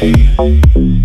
[0.00, 1.01] day.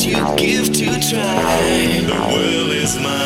[0.00, 2.00] to give to try.
[2.06, 3.19] The world is mine.